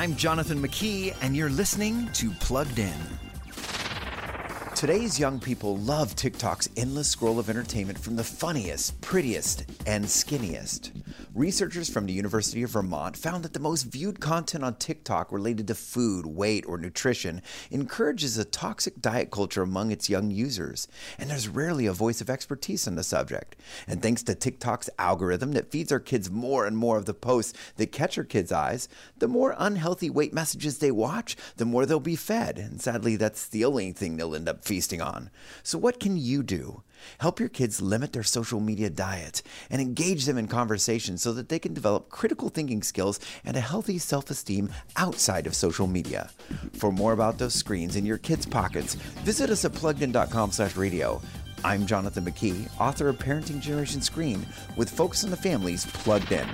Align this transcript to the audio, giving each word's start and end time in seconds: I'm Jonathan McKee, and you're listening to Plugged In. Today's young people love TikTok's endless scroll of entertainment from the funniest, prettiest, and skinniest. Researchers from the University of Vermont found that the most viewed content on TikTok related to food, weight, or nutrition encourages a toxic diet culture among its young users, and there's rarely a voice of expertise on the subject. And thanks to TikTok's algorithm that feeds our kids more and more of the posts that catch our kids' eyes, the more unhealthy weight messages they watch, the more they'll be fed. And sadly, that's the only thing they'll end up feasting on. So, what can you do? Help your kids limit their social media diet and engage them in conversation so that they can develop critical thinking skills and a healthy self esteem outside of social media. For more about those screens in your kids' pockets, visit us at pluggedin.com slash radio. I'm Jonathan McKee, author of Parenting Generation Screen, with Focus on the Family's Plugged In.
I'm 0.00 0.16
Jonathan 0.16 0.62
McKee, 0.62 1.14
and 1.20 1.36
you're 1.36 1.50
listening 1.50 2.08
to 2.14 2.30
Plugged 2.30 2.78
In. 2.78 2.98
Today's 4.74 5.20
young 5.20 5.38
people 5.38 5.76
love 5.76 6.16
TikTok's 6.16 6.70
endless 6.74 7.10
scroll 7.10 7.38
of 7.38 7.50
entertainment 7.50 7.98
from 7.98 8.16
the 8.16 8.24
funniest, 8.24 8.98
prettiest, 9.02 9.66
and 9.84 10.06
skinniest. 10.06 10.99
Researchers 11.34 11.88
from 11.88 12.06
the 12.06 12.12
University 12.12 12.64
of 12.64 12.70
Vermont 12.70 13.16
found 13.16 13.44
that 13.44 13.52
the 13.52 13.60
most 13.60 13.84
viewed 13.84 14.18
content 14.18 14.64
on 14.64 14.74
TikTok 14.74 15.30
related 15.30 15.68
to 15.68 15.76
food, 15.76 16.26
weight, 16.26 16.64
or 16.66 16.76
nutrition 16.76 17.40
encourages 17.70 18.36
a 18.36 18.44
toxic 18.44 19.00
diet 19.00 19.30
culture 19.30 19.62
among 19.62 19.92
its 19.92 20.10
young 20.10 20.32
users, 20.32 20.88
and 21.20 21.30
there's 21.30 21.46
rarely 21.46 21.86
a 21.86 21.92
voice 21.92 22.20
of 22.20 22.28
expertise 22.28 22.88
on 22.88 22.96
the 22.96 23.04
subject. 23.04 23.54
And 23.86 24.02
thanks 24.02 24.24
to 24.24 24.34
TikTok's 24.34 24.90
algorithm 24.98 25.52
that 25.52 25.70
feeds 25.70 25.92
our 25.92 26.00
kids 26.00 26.32
more 26.32 26.66
and 26.66 26.76
more 26.76 26.96
of 26.96 27.04
the 27.04 27.14
posts 27.14 27.56
that 27.76 27.92
catch 27.92 28.18
our 28.18 28.24
kids' 28.24 28.50
eyes, 28.50 28.88
the 29.18 29.28
more 29.28 29.54
unhealthy 29.56 30.10
weight 30.10 30.34
messages 30.34 30.78
they 30.78 30.90
watch, 30.90 31.36
the 31.58 31.64
more 31.64 31.86
they'll 31.86 32.00
be 32.00 32.16
fed. 32.16 32.58
And 32.58 32.80
sadly, 32.80 33.14
that's 33.14 33.46
the 33.46 33.64
only 33.64 33.92
thing 33.92 34.16
they'll 34.16 34.34
end 34.34 34.48
up 34.48 34.64
feasting 34.64 35.00
on. 35.00 35.30
So, 35.62 35.78
what 35.78 36.00
can 36.00 36.16
you 36.16 36.42
do? 36.42 36.82
Help 37.18 37.40
your 37.40 37.48
kids 37.48 37.80
limit 37.80 38.12
their 38.12 38.22
social 38.22 38.60
media 38.60 38.90
diet 38.90 39.42
and 39.70 39.80
engage 39.80 40.26
them 40.26 40.38
in 40.38 40.48
conversation 40.48 41.16
so 41.20 41.32
that 41.32 41.48
they 41.48 41.58
can 41.58 41.74
develop 41.74 42.08
critical 42.08 42.48
thinking 42.48 42.82
skills 42.82 43.20
and 43.44 43.56
a 43.56 43.60
healthy 43.60 43.98
self 43.98 44.30
esteem 44.30 44.70
outside 44.96 45.46
of 45.46 45.54
social 45.54 45.86
media. 45.86 46.30
For 46.74 46.90
more 46.90 47.12
about 47.12 47.38
those 47.38 47.54
screens 47.54 47.96
in 47.96 48.06
your 48.06 48.18
kids' 48.18 48.46
pockets, 48.46 48.94
visit 49.24 49.50
us 49.50 49.64
at 49.64 49.72
pluggedin.com 49.72 50.52
slash 50.52 50.76
radio. 50.76 51.20
I'm 51.62 51.84
Jonathan 51.86 52.24
McKee, 52.24 52.70
author 52.80 53.08
of 53.08 53.18
Parenting 53.18 53.60
Generation 53.60 54.00
Screen, 54.00 54.46
with 54.76 54.88
Focus 54.88 55.24
on 55.24 55.30
the 55.30 55.36
Family's 55.36 55.84
Plugged 55.84 56.32
In. 56.32 56.48